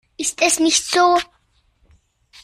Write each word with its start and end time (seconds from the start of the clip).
Ist 0.17 0.41
es 0.41 0.57
nicht 0.59 0.83
so? 0.83 1.19